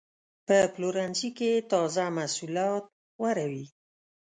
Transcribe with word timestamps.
په 0.47 0.57
پلورنځي 0.73 1.29
کې 1.37 1.51
تازه 1.71 2.05
محصولات 2.17 2.83
غوره 3.17 3.45
وي. 3.51 3.65